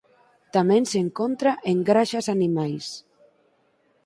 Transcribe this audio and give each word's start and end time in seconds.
Tamén 0.55 0.83
se 0.91 0.97
encontra 1.05 1.51
en 1.71 1.77
graxas 1.89 2.25
animais. 2.35 2.85